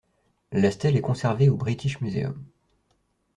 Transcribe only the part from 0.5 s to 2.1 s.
La stèle est conservée au British